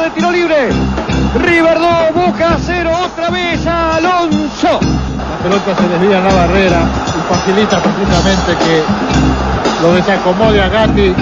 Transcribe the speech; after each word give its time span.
De 0.00 0.10
tiro 0.12 0.30
libre! 0.30 0.70
River 1.34 1.78
2, 1.78 2.14
Boca 2.14 2.56
0, 2.58 2.90
otra 3.04 3.28
vez 3.28 3.66
Alonso. 3.66 4.80
La 4.80 5.36
pelota 5.42 5.76
se 5.76 5.88
desvía 5.88 6.18
en 6.18 6.24
la 6.24 6.32
barrera 6.32 6.88
y 7.06 7.32
facilita 7.32 7.80
precisamente 7.80 8.56
que 8.64 8.82
lo 9.82 9.94
desacomode 9.94 10.62
a 10.62 10.68
Gatti 10.68 11.14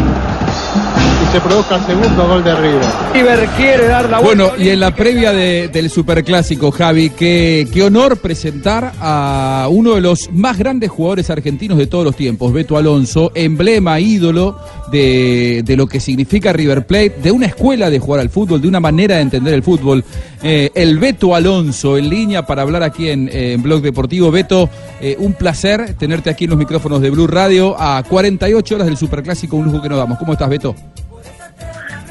y 0.99 1.33
se 1.33 1.41
produzca 1.41 1.77
el 1.77 1.85
segundo 1.87 2.27
gol 2.29 2.45
de 2.45 2.55
River. 2.55 2.81
River 3.15 3.49
quiere 3.57 3.87
dar 3.89 4.09
la 4.11 4.19
vuelta. 4.21 4.45
Bueno, 4.45 4.63
y 4.65 4.69
en 4.71 4.81
la 4.81 4.95
previa 4.95 5.33
de- 5.33 5.69
del 5.69 5.91
Superclásico, 5.91 6.71
Javi, 6.71 7.11
qué, 7.11 7.67
qué 7.73 7.83
honor 7.83 8.19
presentar 8.19 8.93
a 9.01 9.67
uno 9.71 9.95
de 9.95 10.01
los 10.01 10.31
más 10.33 10.59
grandes 10.59 10.91
jugadores 10.91 11.31
argentinos 11.31 11.79
de 11.79 11.87
todos 11.87 12.05
los 12.05 12.17
tiempos, 12.17 12.53
Beto 12.53 12.77
Alonso, 12.77 13.33
emblema, 13.35 14.01
ídolo 14.01 14.59
de, 14.91 15.63
de 15.65 15.77
lo 15.77 15.87
que 15.87 16.01
significa 16.01 16.53
River 16.53 16.87
Plate, 16.87 17.17
de 17.23 17.31
una 17.31 17.47
escuela 17.47 17.91
de 17.91 17.99
jugar 17.99 18.21
al 18.21 18.31
fútbol, 18.31 18.61
de 18.61 18.69
una 18.69 18.81
manera 18.81 19.17
de 19.17 19.23
entender 19.23 19.55
el 19.55 19.63
fútbol. 19.63 20.05
Eh, 20.43 20.71
el 20.75 20.99
Beto 20.99 21.35
Alonso 21.35 21.97
en 21.99 22.09
línea 22.09 22.47
para 22.47 22.63
hablar 22.63 22.83
aquí 22.83 23.09
en, 23.11 23.29
eh, 23.29 23.53
en 23.55 23.63
Blog 23.63 23.83
Deportivo. 23.83 24.31
Beto, 24.31 24.69
eh, 25.01 25.17
un 25.19 25.33
placer 25.35 25.95
tenerte 25.99 26.31
aquí 26.31 26.45
en 26.45 26.51
los 26.51 26.59
micrófonos 26.59 27.01
de 27.03 27.11
Blue 27.11 27.27
Radio 27.27 27.75
a 27.79 28.03
48 28.09 28.75
horas 28.77 28.87
del 28.87 28.97
Superclásico, 28.97 29.57
un 29.57 29.67
lujo 29.67 29.83
que 29.83 29.89
nos 29.89 29.99
damos. 29.99 30.19
¿Cómo 30.19 30.33
estás, 30.33 30.49
Beto? 30.49 30.75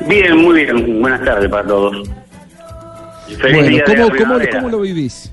Bien, 0.05 0.37
muy 0.37 0.63
bien. 0.63 1.01
Buenas 1.01 1.23
tardes 1.23 1.49
para 1.49 1.67
todos. 1.67 2.07
Feliz 3.41 3.83
Bueno, 3.85 4.09
¿cómo, 4.51 4.69
lo 4.69 4.81
vivís? 4.81 5.31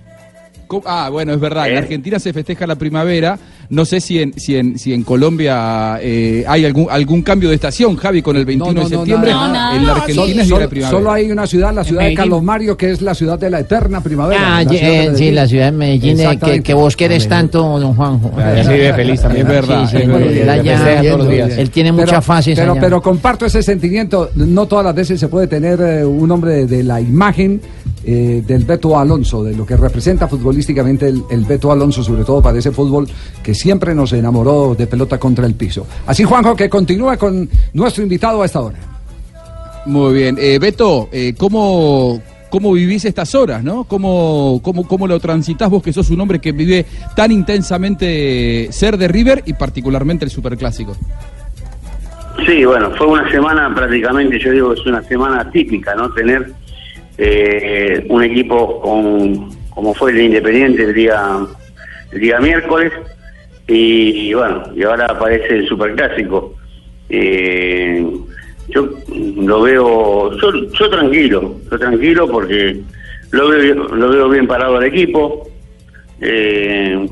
¿Cómo- 0.66 0.82
Ah, 0.86 1.08
bueno, 1.10 1.32
es 1.32 1.40
verdad. 1.40 1.68
En 1.68 1.74
¿Eh? 1.74 1.78
Argentina 1.78 2.18
se 2.18 2.32
festeja 2.32 2.66
la 2.66 2.76
primavera. 2.76 3.38
No 3.70 3.84
sé 3.84 4.00
si 4.00 4.18
en, 4.20 4.32
si 4.38 4.56
en, 4.56 4.78
si 4.78 4.92
en 4.92 5.02
Colombia 5.02 5.98
eh, 6.00 6.44
hay 6.46 6.64
algún, 6.64 6.86
algún 6.90 7.22
cambio 7.22 7.48
de 7.48 7.54
estación, 7.56 7.96
Javi, 7.96 8.22
con 8.22 8.36
el 8.36 8.44
21 8.44 8.72
No, 8.72 8.82
no, 8.82 8.88
de 8.88 8.96
septiembre. 8.96 9.30
No, 9.32 9.48
nada. 9.52 9.76
En 9.76 9.86
la 9.86 9.92
Argentina 9.94 10.14
Solo, 10.14 10.26
es 10.28 10.34
día 10.34 10.42
de 10.42 10.48
solo- 10.48 10.60
la 10.60 10.68
primavera. 10.68 10.98
solo 10.98 11.12
hay 11.12 11.30
una 11.30 11.46
ciudad, 11.46 11.74
la 11.74 11.84
ciudad 11.84 12.02
de. 12.04 12.14
Carlos 12.14 12.42
Mario, 12.42 12.76
que 12.76 12.90
es 12.90 13.02
la 13.02 13.14
ciudad 13.14 13.38
de 13.38 13.50
la 13.50 13.60
eterna 13.60 14.00
primavera. 14.02 14.58
Ah, 14.58 14.64
la 14.64 14.72
eh, 14.74 15.12
sí, 15.16 15.30
la 15.30 15.46
ciudad 15.46 15.66
de 15.66 15.72
Medellín, 15.72 16.20
eh, 16.20 16.38
que, 16.42 16.62
que 16.62 16.74
vos 16.74 16.96
querés 16.96 17.28
tanto, 17.28 17.78
don 17.78 17.94
Juanjo. 17.94 18.32
Así 18.38 18.68
vive 18.72 18.92
feliz 18.94 19.20
también. 19.20 19.46
Es 19.46 19.52
verdad, 19.52 19.84
Sí, 19.88 19.96
sí, 19.96 20.02
es 20.02 20.08
verdad. 20.08 20.56
Festeja 20.64 21.02
todos 21.02 21.18
los 21.18 21.28
días. 21.30 21.50
Él 21.58 21.70
tiene 21.70 21.92
Pero- 21.92 22.06
muchas 22.06 22.24
fases 22.24 22.58
Pero, 22.58 22.72
allá. 22.72 22.80
pero 22.80 23.02
comparto 23.02 23.46
ese 23.46 23.62
sentimiento. 23.62 24.30
No 24.34 24.66
todas 24.66 24.84
las 24.84 24.94
veces 24.94 25.18
se 25.18 25.28
puede 25.28 25.46
tener 25.46 25.80
eh, 25.80 26.04
un 26.04 26.30
hombre 26.30 26.52
de, 26.52 26.66
de 26.66 26.82
la 26.84 27.00
imagen 27.00 27.60
eh, 28.06 28.42
del 28.46 28.64
Beto 28.64 28.98
Alonso, 28.98 29.42
de 29.42 29.54
lo 29.56 29.64
que 29.64 29.76
representa 29.76 30.28
futbolísticamente 30.28 31.08
el, 31.08 31.22
el 31.30 31.44
Beto 31.44 31.72
Alonso, 31.72 32.02
sobre 32.04 32.22
todo 32.24 32.42
para 32.42 32.58
ese 32.58 32.70
fútbol 32.70 33.08
que 33.42 33.53
siempre 33.54 33.94
nos 33.94 34.12
enamoró 34.12 34.74
de 34.74 34.86
pelota 34.86 35.18
contra 35.18 35.46
el 35.46 35.54
piso. 35.54 35.86
Así, 36.06 36.24
Juanjo, 36.24 36.56
que 36.56 36.68
continúe 36.68 37.16
con 37.18 37.48
nuestro 37.72 38.02
invitado 38.02 38.42
a 38.42 38.46
esta 38.46 38.60
hora. 38.60 38.78
Muy 39.86 40.14
bien. 40.14 40.36
Eh, 40.38 40.58
Beto, 40.58 41.08
eh, 41.12 41.34
¿cómo, 41.36 42.20
¿cómo 42.50 42.72
vivís 42.72 43.04
estas 43.04 43.34
horas, 43.34 43.62
no? 43.62 43.84
¿Cómo, 43.84 44.60
cómo, 44.62 44.86
¿Cómo 44.88 45.06
lo 45.06 45.20
transitas 45.20 45.68
vos, 45.68 45.82
que 45.82 45.92
sos 45.92 46.10
un 46.10 46.20
hombre 46.20 46.38
que 46.38 46.52
vive 46.52 46.86
tan 47.14 47.32
intensamente 47.32 48.68
ser 48.70 48.96
de 48.96 49.08
River 49.08 49.42
y 49.46 49.52
particularmente 49.52 50.24
el 50.24 50.30
Superclásico? 50.30 50.96
Sí, 52.46 52.64
bueno, 52.64 52.90
fue 52.96 53.06
una 53.06 53.30
semana 53.30 53.72
prácticamente, 53.74 54.38
yo 54.38 54.50
digo 54.50 54.74
que 54.74 54.80
es 54.80 54.86
una 54.86 55.02
semana 55.04 55.50
típica, 55.50 55.94
¿no? 55.94 56.12
Tener 56.12 56.52
eh, 57.16 58.04
un 58.08 58.22
equipo 58.22 58.80
con, 58.80 59.50
como 59.70 59.94
fue 59.94 60.10
el 60.10 60.16
de 60.16 60.24
Independiente 60.24 60.82
el 60.82 60.94
día, 60.94 61.38
el 62.12 62.20
día 62.20 62.40
miércoles, 62.40 62.92
y, 63.66 64.34
bueno, 64.34 64.62
y 64.74 64.82
ahora 64.82 65.06
aparece 65.06 65.56
el 65.56 65.68
Superclásico. 65.68 66.54
Eh, 67.08 68.06
yo 68.68 68.88
lo 69.36 69.62
veo, 69.62 70.36
yo, 70.38 70.52
yo 70.72 70.90
tranquilo, 70.90 71.54
yo 71.70 71.78
tranquilo 71.78 72.28
porque 72.28 72.80
lo 73.30 73.48
veo, 73.48 73.74
lo 73.74 74.08
veo 74.08 74.28
bien 74.28 74.46
parado 74.46 74.78
el 74.80 74.84
equipo. 74.84 75.48
Eh, 76.20 77.08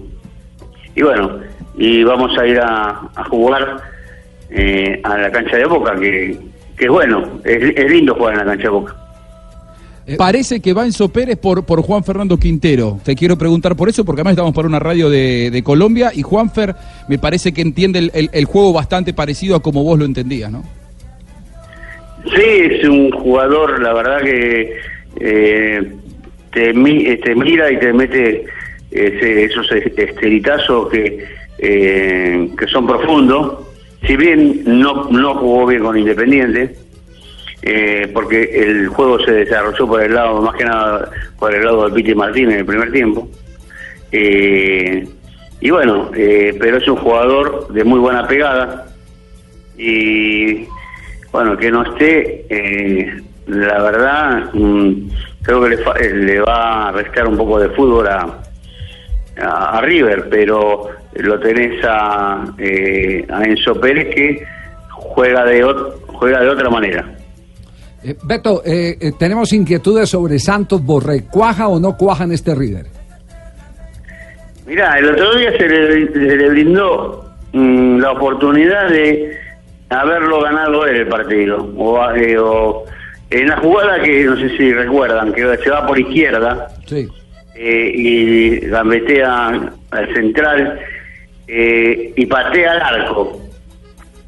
y 0.94 1.02
bueno, 1.02 1.40
y 1.76 2.04
vamos 2.04 2.36
a 2.38 2.46
ir 2.46 2.60
a, 2.60 3.08
jugar 3.30 3.82
eh, 4.50 5.00
a 5.02 5.18
la 5.18 5.30
cancha 5.30 5.56
de 5.56 5.64
Boca, 5.64 5.96
que, 5.96 6.38
que 6.76 6.88
bueno, 6.88 7.40
es, 7.44 7.76
es 7.76 7.90
lindo 7.90 8.14
jugar 8.14 8.34
en 8.34 8.38
la 8.40 8.44
cancha 8.44 8.64
de 8.64 8.68
Boca. 8.68 8.96
Parece 10.18 10.60
que 10.60 10.72
va 10.72 10.84
Enzo 10.84 11.08
Pérez 11.10 11.36
por, 11.38 11.64
por 11.64 11.80
Juan 11.82 12.02
Fernando 12.02 12.36
Quintero. 12.36 12.98
Te 13.04 13.14
quiero 13.14 13.38
preguntar 13.38 13.76
por 13.76 13.88
eso, 13.88 14.04
porque 14.04 14.20
además 14.20 14.32
estamos 14.32 14.52
para 14.54 14.66
una 14.66 14.80
radio 14.80 15.08
de, 15.08 15.50
de 15.52 15.62
Colombia 15.62 16.10
y 16.14 16.22
Juanfer 16.22 16.74
me 17.08 17.18
parece 17.18 17.52
que 17.52 17.62
entiende 17.62 18.00
el, 18.00 18.10
el- 18.14 18.30
el 18.32 18.44
juego 18.44 18.72
bastante 18.72 19.12
parecido 19.14 19.54
a 19.56 19.62
como 19.62 19.84
vos 19.84 19.98
lo 19.98 20.04
entendías, 20.04 20.50
¿no? 20.50 20.64
Sí, 22.24 22.42
es 22.44 22.88
un 22.88 23.10
jugador, 23.12 23.80
la 23.82 23.92
verdad 23.92 24.22
que 24.22 24.76
eh, 25.20 25.92
te, 26.52 26.72
mi- 26.72 27.06
eh, 27.06 27.16
te 27.18 27.34
mira 27.34 27.70
y 27.70 27.78
te 27.78 27.92
mete 27.92 28.44
ese- 28.90 29.44
esos 29.44 29.70
es- 29.72 29.96
esteritazos 29.96 30.88
que, 30.90 31.24
eh, 31.58 32.48
que 32.58 32.66
son 32.66 32.86
profundos. 32.86 33.58
Si 34.06 34.16
bien 34.16 34.62
no, 34.66 35.08
no 35.10 35.34
jugó 35.36 35.66
bien 35.66 35.82
con 35.82 35.96
Independiente, 35.96 36.74
eh, 37.62 38.10
porque 38.12 38.42
el 38.42 38.88
juego 38.88 39.18
se 39.20 39.32
desarrolló 39.32 39.86
por 39.86 40.02
el 40.02 40.14
lado, 40.14 40.42
más 40.42 40.54
que 40.56 40.64
nada 40.64 41.10
por 41.38 41.54
el 41.54 41.64
lado 41.64 41.88
de 41.88 41.94
Piti 41.94 42.14
Martín 42.14 42.50
en 42.50 42.58
el 42.58 42.66
primer 42.66 42.92
tiempo. 42.92 43.28
Eh, 44.10 45.08
y 45.60 45.70
bueno, 45.70 46.10
eh, 46.14 46.56
pero 46.58 46.78
es 46.78 46.88
un 46.88 46.96
jugador 46.96 47.68
de 47.72 47.84
muy 47.84 48.00
buena 48.00 48.26
pegada 48.26 48.86
y 49.78 50.66
bueno, 51.32 51.56
que 51.56 51.70
no 51.70 51.82
esté, 51.82 52.44
eh, 52.50 53.22
la 53.46 53.82
verdad, 53.82 54.50
mm, 54.52 55.08
creo 55.42 55.62
que 55.62 55.68
le, 55.70 55.76
eh, 55.76 56.14
le 56.14 56.40
va 56.40 56.88
a 56.88 56.92
restar 56.92 57.26
un 57.26 57.36
poco 57.36 57.58
de 57.58 57.70
fútbol 57.70 58.06
a, 58.06 58.38
a, 59.40 59.80
River, 59.80 60.28
pero 60.28 60.88
lo 61.14 61.40
tenés 61.40 61.82
a, 61.84 62.44
eh, 62.58 63.26
a 63.30 63.44
Enzo 63.44 63.80
Pérez 63.80 64.14
que 64.14 64.44
juega 64.90 65.44
de, 65.44 65.62
juega 66.06 66.40
de 66.40 66.48
otra 66.48 66.68
manera. 66.68 67.21
Eh, 68.04 68.16
Beto, 68.24 68.62
eh, 68.64 68.96
eh, 69.00 69.12
tenemos 69.18 69.52
inquietudes 69.52 70.08
sobre 70.08 70.38
Santos 70.38 70.84
Borré. 70.84 71.24
¿Cuaja 71.30 71.68
o 71.68 71.78
no 71.78 71.96
cuaja 71.96 72.24
en 72.24 72.32
este 72.32 72.54
River? 72.54 72.86
Mirá, 74.66 74.98
el 74.98 75.10
otro 75.10 75.36
día 75.36 75.52
se 75.56 75.68
le, 75.68 76.12
se 76.12 76.18
le 76.36 76.48
brindó 76.48 77.24
mm, 77.52 77.98
la 77.98 78.12
oportunidad 78.12 78.88
de 78.88 79.36
haberlo 79.90 80.40
ganado 80.42 80.86
él 80.86 80.96
el 80.96 81.06
partido. 81.08 81.72
O, 81.76 82.10
eh, 82.12 82.38
o 82.38 82.84
en 83.30 83.48
la 83.48 83.56
jugada 83.58 84.00
que 84.02 84.24
no 84.24 84.36
sé 84.36 84.48
si 84.56 84.72
recuerdan, 84.72 85.32
que 85.32 85.42
se 85.62 85.70
va 85.70 85.86
por 85.86 85.98
izquierda 85.98 86.68
Sí. 86.86 87.08
eh, 87.54 87.92
y 87.94 88.56
gambetea 88.68 89.72
al 89.90 90.14
central 90.14 90.80
y 91.54 92.24
patea 92.26 92.72
al 92.72 92.80
arco. 92.80 93.38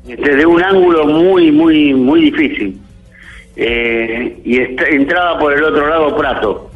Desde 0.05 0.45
un 0.45 0.63
ángulo 0.63 1.07
muy, 1.07 1.51
muy, 1.51 1.95
muy 1.95 2.31
difícil. 2.31 2.79
Eh, 3.57 4.41
y 4.45 4.59
entraba 4.59 5.39
por 5.39 5.53
el 5.53 5.63
otro 5.65 5.89
lado 5.89 6.17
Prato. 6.17 6.71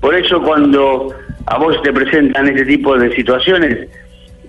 Por 0.00 0.14
eso 0.14 0.42
cuando 0.42 1.14
a 1.46 1.58
vos 1.58 1.80
te 1.82 1.92
presentan 1.92 2.48
este 2.48 2.64
tipo 2.64 2.96
de 2.98 3.14
situaciones, 3.14 3.88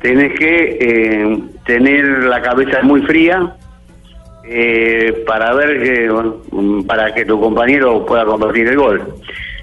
tenés 0.02 0.38
que 0.38 0.78
eh, 0.80 1.40
tener 1.66 2.06
la 2.24 2.42
cabeza 2.42 2.82
muy 2.84 3.02
fría 3.02 3.56
eh, 4.46 5.24
para 5.26 5.54
ver 5.54 5.82
que 5.82 6.12
para 6.88 7.14
que 7.14 7.26
tu 7.26 7.40
compañero 7.40 8.06
pueda 8.06 8.26
convertir 8.26 8.68
el 8.68 8.78
gol. 8.78 9.14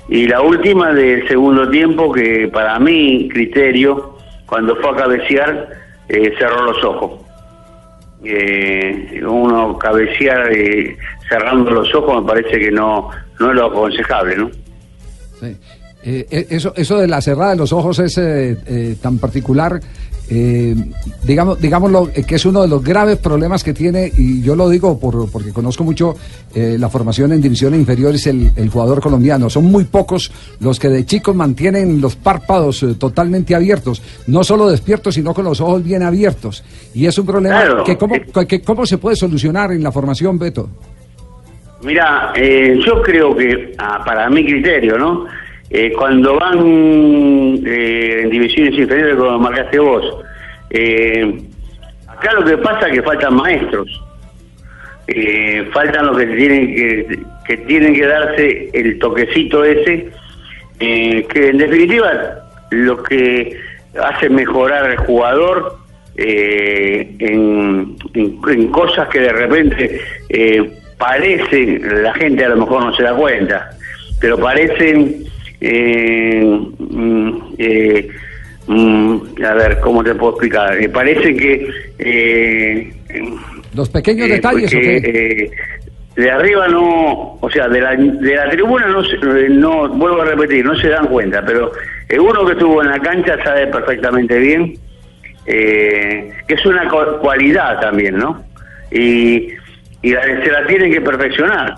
Y 0.08 0.28
la 0.28 0.40
última 0.40 0.92
del 0.92 1.26
segundo 1.26 1.68
tiempo 1.68 2.12
que 2.12 2.48
para 2.48 2.78
mi 2.78 3.28
criterio, 3.28 4.16
cuando 4.46 4.76
fue 4.76 4.90
a 4.90 4.94
cabecear, 4.96 5.68
eh, 6.08 6.32
cerró 6.38 6.62
los 6.62 6.84
ojos. 6.84 7.25
Eh, 8.28 9.22
uno 9.26 9.78
cabecear 9.78 10.52
eh, 10.52 10.96
cerrando 11.28 11.70
los 11.70 11.94
ojos 11.94 12.22
me 12.22 12.28
parece 12.28 12.58
que 12.58 12.70
no, 12.70 13.10
no 13.38 13.50
es 13.50 13.56
lo 13.56 13.66
aconsejable, 13.66 14.36
¿no? 14.36 14.50
Eh, 15.42 16.24
eh, 16.30 16.46
eso, 16.50 16.72
eso 16.76 16.98
de 16.98 17.08
la 17.08 17.20
cerrada 17.20 17.50
de 17.50 17.56
los 17.56 17.72
ojos 17.72 17.98
es 17.98 18.16
eh, 18.18 18.96
tan 19.02 19.18
particular 19.18 19.80
eh, 20.28 20.74
digamos, 21.22 21.60
digámoslo, 21.60 22.10
eh, 22.14 22.24
que 22.24 22.34
es 22.36 22.44
uno 22.46 22.62
de 22.62 22.68
los 22.68 22.82
graves 22.82 23.18
problemas 23.18 23.62
que 23.62 23.72
tiene, 23.72 24.10
y 24.16 24.42
yo 24.42 24.56
lo 24.56 24.68
digo 24.68 24.98
por, 24.98 25.30
porque 25.30 25.52
conozco 25.52 25.84
mucho 25.84 26.16
eh, 26.54 26.76
la 26.78 26.88
formación 26.88 27.32
en 27.32 27.40
divisiones 27.40 27.78
inferiores, 27.80 28.26
el, 28.26 28.50
el 28.56 28.68
jugador 28.70 29.00
colombiano. 29.00 29.48
Son 29.50 29.64
muy 29.64 29.84
pocos 29.84 30.32
los 30.60 30.78
que 30.80 30.88
de 30.88 31.04
chicos 31.06 31.34
mantienen 31.34 32.00
los 32.00 32.16
párpados 32.16 32.82
eh, 32.82 32.94
totalmente 32.98 33.54
abiertos, 33.54 34.02
no 34.26 34.42
solo 34.44 34.68
despiertos, 34.68 35.14
sino 35.14 35.32
con 35.34 35.44
los 35.44 35.60
ojos 35.60 35.82
bien 35.84 36.02
abiertos. 36.02 36.64
Y 36.94 37.06
es 37.06 37.16
un 37.18 37.26
problema 37.26 37.62
Claro. 37.62 37.84
que, 37.84 37.96
cómo, 37.96 38.14
que 38.48 38.60
cómo 38.62 38.84
se 38.86 38.98
puede 38.98 39.16
solucionar 39.16 39.72
en 39.72 39.82
la 39.82 39.92
formación, 39.92 40.38
Beto. 40.38 40.68
Mira, 41.82 42.32
eh, 42.34 42.80
yo 42.84 43.02
creo 43.02 43.36
que, 43.36 43.74
ah, 43.78 44.02
para 44.04 44.28
mi 44.30 44.44
criterio, 44.44 44.98
¿no? 44.98 45.26
Eh, 45.70 45.92
cuando 45.96 46.36
van 46.38 47.60
eh, 47.66 48.20
en 48.22 48.30
divisiones 48.30 48.74
inferiores, 48.78 49.16
como 49.16 49.38
marcaste 49.38 49.78
vos, 49.78 50.04
eh, 50.70 51.40
acá 52.06 52.32
lo 52.34 52.44
que 52.44 52.56
pasa 52.58 52.88
es 52.88 52.94
que 52.94 53.02
faltan 53.02 53.34
maestros. 53.34 54.02
Eh, 55.08 55.68
faltan 55.72 56.06
los 56.06 56.18
que 56.18 56.26
tienen 56.26 56.66
que, 56.74 57.18
que 57.46 57.56
tienen 57.58 57.94
que 57.94 58.06
darse 58.06 58.70
el 58.72 58.98
toquecito 58.98 59.64
ese, 59.64 60.08
eh, 60.80 61.26
que 61.32 61.48
en 61.48 61.58
definitiva 61.58 62.12
lo 62.70 63.02
que 63.04 63.56
hace 64.02 64.28
mejorar 64.28 64.84
al 64.84 64.96
jugador 64.98 65.76
eh, 66.16 67.08
en, 67.20 67.96
en- 68.14 68.38
en 68.48 68.68
cosas 68.68 69.08
que 69.08 69.20
de 69.20 69.32
repente 69.32 70.00
parecen, 70.98 72.02
la 72.02 72.12
gente 72.14 72.44
a 72.44 72.48
lo 72.48 72.56
mejor 72.56 72.84
no 72.84 72.94
se 72.96 73.02
da 73.04 73.14
cuenta, 73.14 73.70
pero 74.20 74.38
parecen, 74.38 75.24
eh, 75.60 76.42
mm, 76.78 77.38
eh, 77.58 78.08
mm, 78.66 79.16
a 79.44 79.54
ver, 79.54 79.80
¿cómo 79.80 80.02
te 80.04 80.14
puedo 80.14 80.32
explicar? 80.32 80.76
Eh, 80.80 80.88
parece 80.88 81.34
que... 81.36 81.68
eh, 81.98 82.92
Los 83.74 83.88
pequeños 83.90 84.28
eh, 84.28 84.32
detalles, 84.32 84.72
¿o 84.72 84.76
porque, 84.76 85.00
qué? 85.02 85.50
de 86.22 86.30
arriba 86.30 86.66
no, 86.68 87.36
o 87.40 87.50
sea, 87.50 87.68
de 87.68 87.80
la, 87.80 87.94
de 87.94 88.34
la 88.36 88.48
tribuna 88.50 88.86
no, 88.86 89.02
no, 89.50 89.88
vuelvo 89.90 90.22
a 90.22 90.24
repetir, 90.24 90.64
no 90.64 90.74
se 90.76 90.88
dan 90.88 91.06
cuenta, 91.08 91.44
pero 91.44 91.70
uno 92.18 92.46
que 92.46 92.52
estuvo 92.52 92.82
en 92.82 92.88
la 92.88 92.98
cancha 93.00 93.36
sabe 93.44 93.66
perfectamente 93.66 94.38
bien 94.38 94.74
eh, 95.46 96.30
que 96.48 96.54
es 96.54 96.64
una 96.66 96.88
cu- 96.88 97.18
cualidad 97.20 97.78
también, 97.80 98.16
¿no? 98.16 98.42
Y, 98.90 99.48
y 100.02 100.10
la- 100.10 100.22
se 100.42 100.50
la 100.50 100.66
tienen 100.66 100.90
que 100.92 101.00
perfeccionar. 101.02 101.74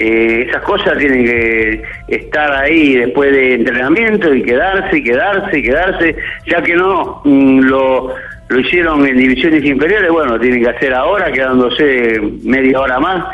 Eh, 0.00 0.46
esas 0.48 0.62
cosas 0.62 0.96
tienen 0.96 1.24
que 1.24 1.82
estar 2.06 2.52
ahí 2.52 2.94
después 2.94 3.32
de 3.32 3.54
entrenamiento 3.54 4.32
y 4.32 4.44
quedarse 4.44 4.98
y 4.98 5.02
quedarse 5.02 5.58
y 5.58 5.62
quedarse, 5.62 6.16
ya 6.46 6.62
que 6.62 6.76
no 6.76 7.20
mm, 7.24 7.58
lo, 7.62 8.14
lo 8.48 8.60
hicieron 8.60 9.04
en 9.04 9.16
divisiones 9.16 9.64
inferiores, 9.64 10.08
bueno, 10.12 10.34
lo 10.34 10.40
tienen 10.40 10.62
que 10.62 10.70
hacer 10.70 10.94
ahora, 10.94 11.32
quedándose 11.32 12.20
media 12.44 12.78
hora 12.78 13.00
más 13.00 13.24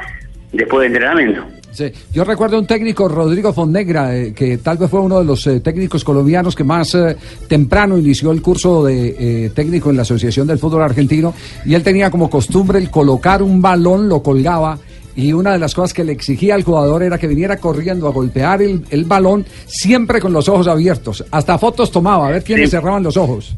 después 0.53 0.81
de 0.81 0.87
entrenamiento. 0.87 1.45
Sí. 1.71 1.93
Yo 2.13 2.25
recuerdo 2.25 2.59
un 2.59 2.67
técnico, 2.67 3.09
Rodrigo 3.09 3.53
Fonnegra, 3.53 4.17
eh, 4.17 4.33
que 4.33 4.57
tal 4.59 4.79
vez 4.79 4.89
fue 4.89 5.01
uno 5.01 5.19
de 5.19 5.25
los 5.25 5.47
eh, 5.49 5.59
técnicos 5.61 6.03
colombianos 6.03 6.55
que 6.55 6.65
más 6.65 6.95
eh, 6.95 7.17
temprano 7.49 7.99
inició 7.99 8.31
el 8.31 8.41
curso 8.41 8.85
de 8.85 9.17
eh, 9.19 9.51
técnico 9.51 9.91
en 9.91 9.97
la 9.97 10.03
Asociación 10.03 10.47
del 10.47 10.61
Fútbol 10.61 10.83
Argentino, 10.83 11.35
y 11.67 11.75
él 11.75 11.83
tenía 11.83 12.11
como 12.11 12.31
costumbre 12.31 12.79
el 12.79 12.91
colocar 12.91 13.43
un 13.43 13.61
balón, 13.61 14.09
lo 14.09 14.23
colgaba, 14.23 14.79
y 15.17 15.33
una 15.33 15.53
de 15.53 15.59
las 15.59 15.75
cosas 15.75 15.93
que 15.95 16.05
le 16.05 16.13
exigía 16.13 16.55
al 16.55 16.63
jugador 16.65 17.03
era 17.03 17.19
que 17.19 17.27
viniera 17.27 17.57
corriendo 17.59 18.09
a 18.09 18.13
golpear 18.13 18.63
el, 18.63 18.83
el 18.91 19.05
balón, 19.05 19.45
siempre 19.67 20.21
con 20.21 20.33
los 20.33 20.49
ojos 20.49 20.67
abiertos. 20.69 21.25
Hasta 21.31 21.57
fotos 21.59 21.91
tomaba, 21.91 22.29
a 22.29 22.31
ver 22.33 22.43
quiénes 22.45 22.71
Sí. 22.71 22.77
cerraban 22.77 23.03
los 23.03 23.17
ojos. 23.17 23.55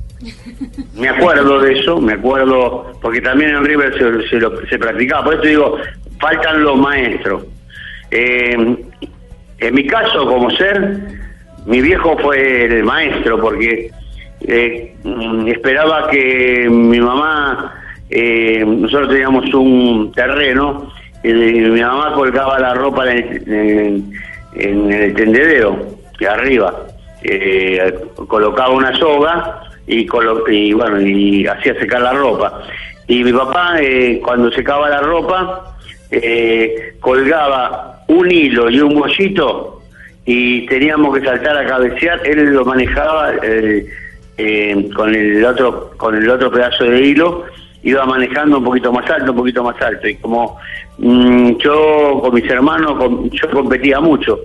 Me 0.95 1.09
acuerdo 1.09 1.61
de 1.61 1.79
eso, 1.79 2.01
me 2.01 2.15
acuerdo, 2.15 2.93
porque 3.03 3.21
también 3.21 3.51
en 3.51 3.65
River 3.65 3.93
se, 3.99 4.29
se 4.29 4.37
lo- 4.37 4.67
se 4.67 4.79
practicaba, 4.79 5.25
por 5.25 5.35
eso 5.35 5.43
digo, 5.45 5.77
faltan 6.21 6.63
los 6.63 6.77
maestros. 6.79 7.45
Eh, 8.11 8.77
en 9.59 9.75
mi 9.75 9.87
caso, 9.87 10.27
como 10.27 10.51
ser, 10.51 11.01
mi 11.67 11.81
viejo 11.81 12.17
fue 12.19 12.65
el 12.67 12.85
maestro, 12.85 13.41
porque 13.41 13.91
eh, 14.43 14.95
mm, 15.03 15.49
esperaba 15.49 16.09
que 16.11 16.69
mi 16.71 17.01
mamá, 17.01 17.75
eh, 18.11 18.65
nosotros 18.67 19.09
teníamos 19.11 19.53
un 19.55 20.13
terreno, 20.13 20.91
mi 21.33 21.81
mamá 21.83 22.13
colgaba 22.15 22.59
la 22.59 22.75
ropa 22.75 23.11
en 23.11 23.19
el, 23.19 23.53
en- 23.53 24.13
en 24.55 24.93
el 24.93 25.15
tendedero, 25.15 25.77
de 26.19 26.29
arriba. 26.29 26.75
Eh, 27.23 27.93
colocaba 28.29 28.71
una 28.71 28.95
soga 28.97 29.61
y, 29.87 30.07
colo- 30.07 30.45
y 30.49 30.73
bueno 30.73 31.01
y 31.01 31.47
hacía 31.47 31.75
secar 31.79 32.01
la 32.03 32.13
ropa 32.13 32.63
y 33.09 33.25
mi 33.25 33.33
papá 33.33 33.77
eh, 33.81 34.21
cuando 34.25 34.51
secaba 34.53 34.89
la 34.91 35.01
ropa 35.01 35.77
eh, 36.11 36.95
colgaba 37.01 38.03
un 38.09 38.31
hilo 38.31 38.71
y 38.71 38.81
un 38.81 38.95
bollito 38.95 39.83
y 40.25 40.67
teníamos 40.67 41.17
que 41.19 41.25
saltar 41.25 41.57
a 41.57 41.67
cabecear 41.67 42.21
él 42.25 42.53
lo 42.53 42.65
manejaba 42.65 43.33
eh, 43.43 43.87
eh, 44.39 44.89
con 44.95 45.13
el 45.15 45.45
otro 45.45 45.93
con 45.97 46.15
el 46.17 46.29
otro 46.31 46.51
pedazo 46.51 46.85
de 46.85 47.01
hilo 47.01 47.45
iba 47.87 48.05
manejando 48.05 48.59
un 48.59 48.65
poquito 48.65 48.93
más 48.93 49.09
alto 49.09 49.31
un 49.31 49.39
poquito 49.39 49.63
más 49.63 49.81
alto. 49.81 50.09
Y 50.09 50.17
como 50.17 50.59
mm, 50.99 51.53
yo 51.59 52.19
con 52.21 52.35
mis 52.35 52.51
hermanos 52.51 52.95
yo 53.31 53.51
competía 53.51 54.01
mucho. 54.01 54.41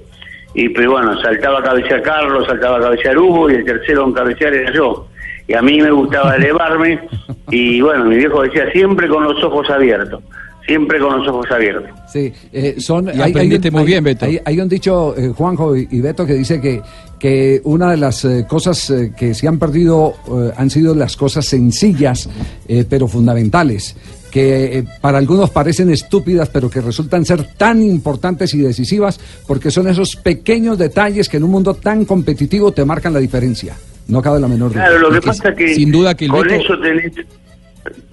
Y 0.54 0.70
pero 0.70 0.92
bueno, 0.92 1.20
saltaba 1.22 1.60
a 1.60 1.64
cabecear 1.64 2.04
Carlos, 2.04 2.46
saltaba 2.46 2.78
a 2.78 2.82
cabecear 2.82 3.18
Hugo 3.18 3.50
y 3.50 3.56
el 3.56 3.66
tercero 3.66 4.06
en 4.06 4.14
cabecear 4.14 4.54
era 4.54 4.72
yo. 4.74 5.08
Y 5.48 5.56
a 5.56 5.62
mí 5.62 5.82
me 5.82 5.92
gustaba 5.92 6.36
elevarme. 6.36 7.00
Y 7.54 7.82
bueno, 7.82 8.06
mi 8.06 8.16
viejo 8.16 8.44
decía 8.44 8.72
siempre 8.72 9.10
con 9.10 9.26
los 9.26 9.44
ojos 9.44 9.70
abiertos, 9.70 10.24
siempre 10.72 11.00
con 11.00 11.18
los 11.20 11.28
ojos 11.28 11.46
abiertos. 11.52 11.90
Sí, 12.12 12.32
eh, 12.54 12.76
son, 12.80 13.10
Y 13.14 13.22
aprendiste 13.22 13.70
muy 13.72 13.84
bien, 13.84 14.04
Beto. 14.04 14.26
Hay, 14.26 14.40
hay 14.46 14.60
un 14.60 14.70
dicho, 14.70 15.14
eh, 15.18 15.30
Juanjo 15.36 15.76
y, 15.76 15.88
y 15.92 16.00
Beto, 16.00 16.26
que 16.26 16.34
dice 16.36 16.62
que, 16.62 16.82
que 17.20 17.60
una 17.66 17.92
de 17.92 17.98
las 17.98 18.24
eh, 18.24 18.46
cosas 18.48 18.90
eh, 18.90 19.12
que 19.18 19.34
se 19.34 19.48
han 19.48 19.60
perdido 19.60 20.14
eh, 20.30 20.52
han 20.56 20.70
sido 20.70 20.96
las 20.96 21.18
cosas 21.18 21.46
sencillas, 21.46 22.30
eh, 22.68 22.86
pero 22.90 23.08
fundamentales, 23.08 23.96
que 24.32 24.86
para 25.02 25.18
algunos 25.18 25.50
parecen 25.50 25.90
estúpidas, 25.90 26.48
pero 26.48 26.70
que 26.70 26.80
resultan 26.80 27.26
ser 27.26 27.44
tan 27.58 27.82
importantes 27.84 28.54
y 28.54 28.60
decisivas, 28.60 29.20
porque 29.46 29.72
son 29.72 29.90
esos 29.90 30.16
pequeños 30.16 30.78
detalles 30.78 31.28
que 31.28 31.36
en 31.38 31.44
un 31.44 31.52
mundo 31.52 31.74
tan 31.74 32.06
competitivo 32.06 32.72
te 32.72 32.86
marcan 32.86 33.12
la 33.14 33.20
diferencia. 33.20 33.76
No 34.08 34.22
cabe 34.22 34.40
la 34.40 34.48
menor 34.48 34.72
duda. 34.72 34.86
Claro, 34.86 35.00
lo 35.00 35.10
que 35.10 35.20
que 35.20 35.28
pasa 35.28 35.50
es 35.50 35.56
que 35.56 35.76
sin 35.76 35.92
duda 35.92 36.16
que 36.16 36.26
el 36.26 36.32
con 36.32 36.42
Beto- 36.48 36.64
eso 36.64 36.80
tenés, 36.82 37.12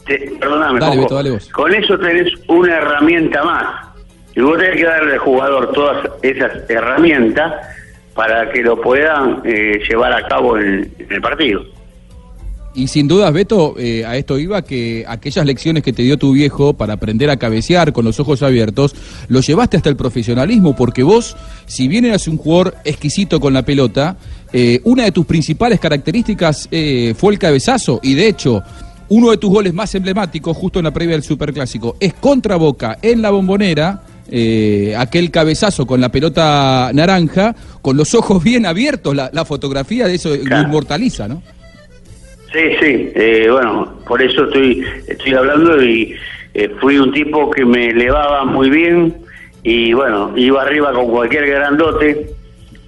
te- 0.08 0.32
perdóname, 0.40 0.80
Dale, 0.80 0.96
Coco. 0.96 1.02
Beto, 1.02 1.14
dale 1.14 1.30
vos. 1.30 1.48
con 1.50 1.72
eso 1.74 1.98
tenés 1.98 2.32
una 2.48 2.76
herramienta 2.76 3.44
más. 3.44 3.86
Y 4.34 4.40
vos 4.40 4.58
tenés 4.58 4.76
que 4.76 4.84
darle 4.84 5.12
al 5.14 5.18
jugador 5.18 5.72
todas 5.72 6.08
esas 6.22 6.68
herramientas 6.70 7.52
para 8.14 8.50
que 8.50 8.62
lo 8.62 8.80
puedan 8.80 9.42
eh, 9.44 9.78
llevar 9.88 10.12
a 10.12 10.26
cabo 10.28 10.58
en- 10.58 10.92
en 10.98 11.06
el 11.12 11.20
partido. 11.20 11.62
Y 12.74 12.86
sin 12.86 13.08
dudas, 13.08 13.32
Beto, 13.32 13.74
eh, 13.78 14.04
a 14.04 14.16
esto 14.16 14.38
iba 14.38 14.62
que 14.62 15.04
aquellas 15.08 15.44
lecciones 15.44 15.82
que 15.82 15.92
te 15.92 16.02
dio 16.02 16.16
tu 16.16 16.32
viejo 16.32 16.74
para 16.74 16.92
aprender 16.94 17.28
a 17.30 17.36
cabecear 17.36 17.92
con 17.92 18.04
los 18.04 18.20
ojos 18.20 18.42
abiertos, 18.42 18.94
lo 19.28 19.40
llevaste 19.40 19.78
hasta 19.78 19.88
el 19.88 19.96
profesionalismo, 19.96 20.76
porque 20.76 21.02
vos, 21.02 21.36
si 21.66 21.88
bien 21.88 22.04
eras 22.04 22.28
un 22.28 22.36
jugador 22.36 22.74
exquisito 22.84 23.40
con 23.40 23.52
la 23.54 23.62
pelota, 23.64 24.16
eh, 24.52 24.80
una 24.84 25.04
de 25.04 25.12
tus 25.12 25.26
principales 25.26 25.80
características 25.80 26.68
fue 27.16 27.32
el 27.32 27.38
cabezazo, 27.38 27.98
y 28.02 28.14
de 28.14 28.28
hecho, 28.28 28.62
uno 29.10 29.30
de 29.30 29.36
tus 29.38 29.50
goles 29.50 29.72
más 29.74 29.94
emblemáticos, 29.94 30.56
justo 30.56 30.78
en 30.80 30.84
la 30.84 30.90
previa 30.92 31.14
del 31.14 31.22
Superclásico, 31.22 31.96
es 32.00 32.14
contra 32.14 32.56
Boca 32.56 32.98
en 33.02 33.22
la 33.22 33.30
bombonera. 33.30 34.02
eh, 34.30 34.94
aquel 34.96 35.30
cabezazo 35.30 35.86
con 35.86 36.00
la 36.02 36.10
pelota 36.10 36.90
naranja, 36.92 37.54
con 37.80 37.96
los 37.96 38.14
ojos 38.14 38.44
bien 38.44 38.66
abiertos, 38.66 39.16
la, 39.16 39.30
la 39.32 39.44
fotografía 39.46 40.06
de 40.06 40.16
eso 40.16 40.36
lo 40.36 40.60
inmortaliza, 40.60 41.26
¿no? 41.28 41.42
Sí, 42.52 42.60
sí, 42.80 43.10
eh, 43.14 43.48
bueno, 43.50 43.94
por 44.06 44.20
eso 44.22 44.44
estoy, 44.44 44.84
estoy 45.06 45.32
hablando 45.34 45.82
y 45.82 46.14
eh, 46.54 46.70
fui 46.80 46.98
un 46.98 47.12
tipo 47.12 47.50
que 47.50 47.64
me 47.64 47.88
elevaba 47.88 48.44
muy 48.44 48.68
bien 48.70 49.14
y 49.62 49.92
bueno, 49.92 50.32
iba 50.36 50.62
arriba 50.62 50.92
con 50.92 51.10
cualquier 51.10 51.46
grandote 51.46 52.30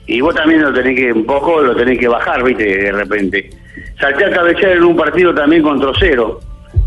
y 0.07 0.21
vos 0.21 0.35
también 0.35 0.63
lo 0.63 0.73
tenés 0.73 0.97
que, 0.97 1.13
un 1.13 1.25
poco 1.25 1.61
lo 1.63 1.75
tenés 1.77 1.99
que 1.99 2.09
bajar, 2.09 2.43
viste, 2.43 2.65
de 2.65 2.93
repente. 2.93 3.51
Salté 4.01 4.25
a 4.25 4.31
cabecear 4.31 4.73
en 4.73 4.85
un 4.85 4.97
partido 4.97 5.35
también 5.35 5.63
con 5.63 5.81
Trocero, 5.81 6.41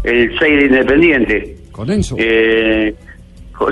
el 0.03 0.37
6 0.39 0.39
de 0.39 0.65
Independiente. 0.65 1.55
Con 1.71 1.89
Enzo. 1.91 2.15
Eh, 2.17 2.95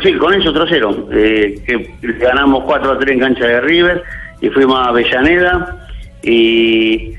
sí, 0.03 0.13
con 0.13 0.33
eso 0.33 0.53
Trocero, 0.53 1.07
eh, 1.11 1.61
que 1.65 1.91
ganamos 2.19 2.63
4 2.65 2.91
a 2.91 2.99
3 2.99 3.13
en 3.13 3.19
cancha 3.19 3.47
de 3.47 3.61
River 3.61 4.03
y 4.41 4.49
fuimos 4.49 4.77
a 4.77 4.89
Avellaneda 4.89 5.87
y, 6.23 7.13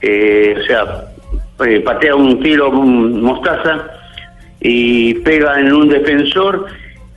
eh, 0.00 0.56
o 0.58 0.62
sea, 0.64 1.04
eh, 1.66 1.80
patea 1.80 2.14
un 2.14 2.40
tiro 2.40 2.70
con 2.70 3.20
mostaza 3.20 3.84
y 4.60 5.14
pega 5.14 5.60
en 5.60 5.72
un 5.72 5.88
defensor 5.88 6.66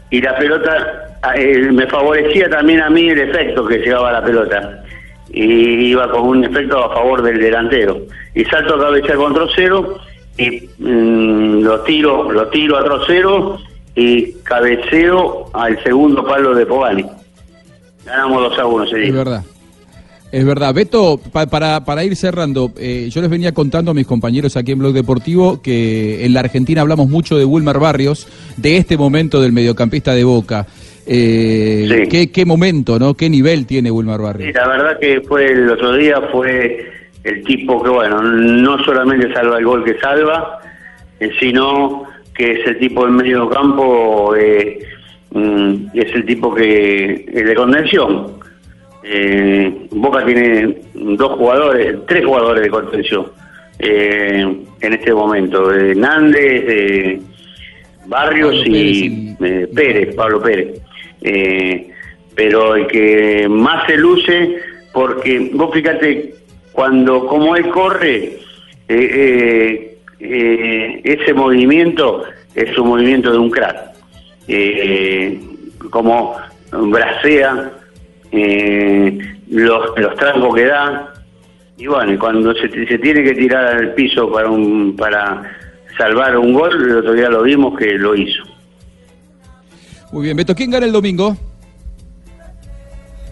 y 0.10 0.22
la 0.22 0.36
pelota 0.38 1.18
eh, 1.36 1.70
me 1.72 1.88
favorecía 1.88 2.50
también 2.50 2.82
a 2.82 2.89
mí 2.89 3.10
el 3.10 3.20
efecto 3.20 3.65
que 3.65 3.77
llegaba 3.77 4.12
la 4.12 4.24
pelota. 4.24 4.81
Y 5.34 5.92
iba 5.92 6.10
con 6.12 6.28
un 6.28 6.44
efecto 6.44 6.84
a 6.84 6.94
favor 6.94 7.22
del 7.22 7.40
delantero. 7.40 7.98
Y 8.36 8.44
salto 8.46 8.76
a 8.76 8.80
cabeza 8.80 9.16
con 9.16 9.34
trocero 9.34 9.98
y 10.38 10.70
mm, 10.80 11.62
lo 11.64 11.82
tiro, 11.82 12.32
lo 12.32 12.48
tiro 12.48 12.78
a 12.78 12.84
trocero 12.84 13.58
y 13.96 14.34
cabeceo 14.44 15.50
al 15.54 15.82
segundo 15.84 16.26
palo 16.26 16.54
de 16.56 16.66
Pogani. 16.66 17.06
Ganamos 18.06 18.42
2 18.50 18.60
a 18.60 18.66
1 18.66 18.84
ese 18.86 18.96
Es 18.98 19.02
día. 19.14 19.24
verdad. 19.24 19.44
Es 20.32 20.46
verdad. 20.46 20.74
Beto, 20.74 21.20
pa- 21.32 21.46
para, 21.48 21.84
para 21.84 22.04
ir 22.06 22.16
cerrando, 22.16 22.72
eh, 22.78 23.10
yo 23.12 23.20
les 23.22 23.30
venía 23.30 23.52
contando 23.54 23.92
a 23.92 23.94
mis 23.94 24.08
compañeros 24.08 24.56
aquí 24.56 24.72
en 24.72 24.80
Blog 24.80 24.94
Deportivo 24.94 25.62
que 25.62 26.26
en 26.26 26.34
la 26.34 26.40
Argentina 26.40 26.82
hablamos 26.82 27.10
mucho 27.10 27.38
de 27.38 27.44
Wilmar 27.44 27.80
Barrios, 27.80 28.28
de 28.56 28.78
este 28.78 28.98
momento 28.98 29.42
del 29.42 29.52
mediocampista 29.52 30.14
de 30.14 30.24
Boca. 30.24 30.66
Eh, 31.06 31.86
Sí. 32.04 32.08
¿qué, 32.10 32.32
qué 32.32 32.46
momento, 32.46 32.98
¿no? 32.98 33.14
¿Qué 33.16 33.30
nivel 33.30 33.66
tiene 33.66 33.92
Wilmar 33.92 34.18
Sí, 34.20 34.24
Barrios? 34.24 34.54
la 34.56 34.68
verdad 34.68 35.00
que 35.00 35.22
fue 35.22 35.52
el 35.52 35.70
otro 35.70 35.96
día, 35.98 36.22
fue 36.32 36.86
el 37.26 37.44
tipo 37.44 37.84
que, 37.84 37.90
bueno, 37.90 38.22
no 38.22 38.82
solamente 38.86 39.34
salva 39.34 39.58
el 39.58 39.66
gol 39.66 39.84
que 39.84 40.00
salva, 40.00 40.60
eh, 41.20 41.30
sino 41.40 42.04
que 42.34 42.54
es 42.54 42.68
el 42.68 42.80
tipo 42.80 43.04
del 43.04 43.14
medio 43.16 43.50
campo, 43.50 44.34
eh, 44.38 44.80
mm, 45.32 45.74
es 45.94 46.16
el 46.16 46.26
tipo 46.26 46.54
que 46.56 47.26
es 47.34 47.46
de 47.46 47.54
contención. 47.56 48.40
Eh, 49.03 49.88
Boca 49.91 50.25
tiene 50.25 50.77
dos 50.93 51.38
jugadores, 51.38 51.98
tres 52.08 52.25
jugadores 52.25 52.63
de 52.63 52.70
contención 52.70 53.25
eh, 53.84 54.46
en 54.81 54.93
este 54.93 55.12
momento, 55.12 55.74
eh, 55.74 55.96
Nández, 55.96 57.20
Barrios 58.05 58.58
Pablo 58.58 58.63
Pérez 58.63 58.98
y, 58.98 59.36
Pérez, 59.74 60.15
Pablo 60.15 60.39
Pérez. 60.39 60.79
Eh, 61.22 61.89
pero 62.36 62.75
el 62.75 62.86
que 62.86 63.48
más 63.50 63.88
se 63.88 63.98
luce, 63.98 64.58
porque 64.93 65.50
vos 65.53 65.74
fíjate, 65.74 66.36
cuando 66.74 67.25
como 67.25 67.55
él 67.55 67.70
corre, 67.70 68.38
ese 68.88 69.98
movimiento 71.34 72.24
es 72.53 72.77
un 72.77 72.88
movimiento 72.88 73.31
de 73.31 73.38
un 73.39 73.50
crack. 73.50 73.93
Como 75.89 76.38
bracea, 76.72 77.72
eh, 78.32 79.18
los, 79.50 79.98
los 79.98 80.16
trancos 80.16 80.56
que 80.56 80.66
da, 80.66 81.14
y 81.78 81.88
bueno, 81.88 82.18
cuando 82.20 82.54
se, 82.54 82.70
se 82.70 82.98
tiene 83.00 83.24
que 83.24 83.34
tirar 83.34 83.66
al 83.78 83.94
piso 83.94 84.32
para 84.32 84.50
un 84.50 84.96
para 84.96 85.42
salvar 85.98 86.38
un 86.38 86.54
gol, 86.54 86.90
el 86.90 86.98
otro 86.98 87.14
día 87.14 87.30
lo 87.30 87.44
vimos 87.44 87.78
que 87.78 87.94
lo 87.98 88.16
hizo. 88.16 88.44
Muy 90.12 90.24
bien, 90.26 90.38
Beto, 90.38 90.56
¿quién 90.56 90.72
gana 90.72 90.86
el 90.86 90.92
domingo? 90.92 91.38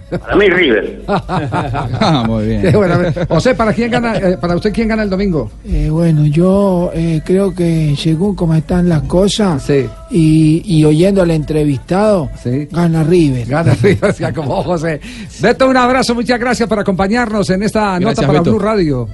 Para 0.09 0.35
mí 0.35 0.47
River. 0.49 1.01
Ah, 1.07 2.23
muy 2.25 2.45
bien. 2.47 2.73
José, 3.27 3.53
¿para 3.55 3.73
quién 3.73 3.91
gana, 3.91 4.17
eh, 4.17 4.37
para 4.39 4.55
usted 4.55 4.71
quién 4.73 4.87
gana 4.87 5.03
el 5.03 5.09
domingo? 5.09 5.51
Eh, 5.65 5.89
bueno, 5.91 6.25
yo 6.25 6.91
eh, 6.93 7.21
creo 7.25 7.53
que 7.53 7.93
según 7.97 8.35
cómo 8.35 8.53
están 8.55 8.87
las 8.89 9.03
cosas 9.03 9.61
Sí. 9.63 9.87
y, 10.11 10.61
y 10.65 10.83
oyendo 10.85 11.21
al 11.21 11.31
entrevistado, 11.31 12.29
Sí. 12.41 12.67
gana 12.71 13.03
River. 13.03 13.47
Gana 13.47 13.73
River, 13.81 14.13
ya 14.15 14.33
como 14.33 14.63
José. 14.63 14.99
Beto, 15.41 15.67
un 15.67 15.77
abrazo, 15.77 16.15
muchas 16.15 16.39
gracias 16.39 16.67
por 16.67 16.79
acompañarnos 16.79 17.49
en 17.49 17.63
esta 17.63 17.99
Gracias, 17.99 18.17
nota 18.17 18.27
para 18.27 18.39
Beto. 18.39 18.51
Blue 18.51 18.59
Radio. 18.59 19.07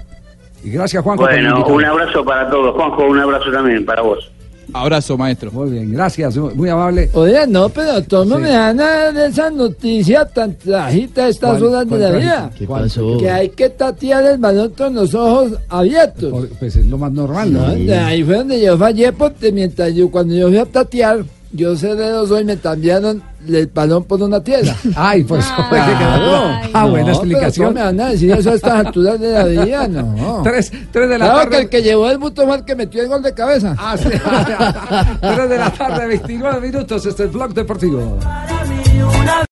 Y 0.63 0.69
gracias, 0.71 1.03
Juanjo. 1.03 1.23
Bueno, 1.23 1.65
un 1.67 1.85
abrazo 1.85 2.23
para 2.25 2.49
todos. 2.49 2.73
Juanjo, 2.75 3.03
un 3.05 3.19
abrazo 3.19 3.51
también 3.51 3.85
para 3.85 4.01
vos. 4.01 4.31
Abrazo, 4.77 5.17
maestro. 5.17 5.51
Muy 5.53 5.69
bien, 5.71 5.93
gracias, 5.93 6.35
muy 6.35 6.67
amable. 6.67 7.09
Oye, 7.13 7.47
no, 7.47 7.69
pero 7.69 8.03
tú 8.03 8.25
no 8.25 8.35
Sí. 8.35 8.41
me 8.41 8.49
dan 8.49 8.75
nada 8.75 9.11
de 9.13 9.27
esa 9.27 9.49
noticia 9.49 10.25
tan 10.25 10.53
trajita 10.55 11.23
a 11.25 11.29
estas 11.29 11.59
¿Cuál- 11.59 11.63
horas 11.63 11.89
de 11.89 11.97
la 11.97 12.11
vida. 12.11 12.51
¿Qué 12.57 12.67
pasó? 12.67 13.17
Que 13.17 13.29
hay 13.29 13.49
que 13.49 13.69
tatear 13.69 14.25
el 14.25 14.37
balón 14.37 14.73
con 14.77 14.93
los 14.93 15.13
ojos 15.15 15.53
abiertos. 15.69 16.29
Por- 16.29 16.49
pues 16.49 16.75
es 16.75 16.85
lo 16.87 16.97
más 16.97 17.11
normal, 17.13 17.53
¿no? 17.53 17.65
Ahí 17.65 18.21
fue 18.25 18.35
donde 18.35 18.61
yo 18.61 18.77
fallé 18.77 19.13
porque 19.13 19.49
mientras 19.53 19.93
yo, 19.95 20.11
cuando 20.11 20.35
yo 20.35 20.49
fui 20.49 20.57
a 20.57 20.65
tatear, 20.65 21.23
yo 21.55 21.75
cerré 21.75 22.09
los 22.11 22.29
ojos 22.29 22.41
y 22.41 22.45
me 22.45 22.57
cambiaron 22.57 23.21
el 23.47 23.67
balón 23.67 24.03
por 24.05 24.21
una 24.23 24.41
tierra. 24.43 24.75
Ay, 24.95 25.23
por 25.23 25.39
eso 25.39 25.49
fue 25.69 25.77
que 25.79 25.85
quedó. 25.85 26.43
Ah, 26.73 26.85
buena 26.89 27.07
No, 27.07 27.11
explicación. 27.13 27.53
pero 27.53 27.67
¿cómo 27.67 27.71
me 27.73 27.81
van 27.99 27.99
a 28.07 28.11
decir 28.11 28.31
eso 28.31 28.49
a 28.51 28.53
estas 28.55 28.85
alturas 28.85 29.19
de 29.19 29.31
la 29.31 29.43
vida? 29.45 29.87
No. 29.87 30.41
Tres, 30.43 30.71
tres 30.91 31.09
de 31.09 31.17
la 31.19 31.25
Claro 31.25 31.39
que 31.41 31.45
tarde. 31.51 31.63
el 31.63 31.69
que 31.69 31.81
llevó 31.83 32.09
el 32.09 32.17
buto 32.17 32.45
fue 32.45 32.55
el 32.57 32.65
que 32.65 32.75
metió 32.75 33.01
el 33.03 33.07
gol 33.09 33.21
de 33.21 33.33
cabeza. 33.33 33.75
Ah, 33.77 33.95
sí. 33.97 34.09
Tres 35.21 35.49
de 35.49 35.57
la 35.57 35.69
tarde, 35.71 36.07
29 36.07 36.61
minutos. 36.61 37.05
Este 37.05 37.23
es 37.23 37.29
el 37.29 37.33
blog 37.35 37.53
deportivo. 37.53 38.17